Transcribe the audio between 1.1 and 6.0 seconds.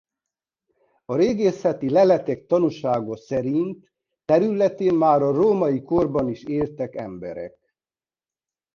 régészeti leletek tanúsága szerint területén már a római